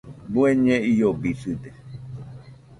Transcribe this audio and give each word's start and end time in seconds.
¿Bueñe 0.33 0.75
iobisɨde? 0.97 1.69